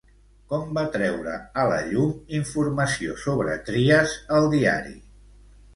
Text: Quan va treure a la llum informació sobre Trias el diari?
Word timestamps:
Quan 0.51 0.63
va 0.77 0.85
treure 0.95 1.35
a 1.63 1.67
la 1.73 1.77
llum 1.91 2.17
informació 2.41 3.21
sobre 3.27 3.61
Trias 3.69 4.21
el 4.39 4.53
diari? 4.57 4.99